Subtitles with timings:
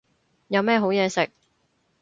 [0.47, 1.29] 有咩好嘢食